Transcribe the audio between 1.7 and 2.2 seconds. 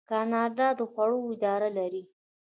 لري.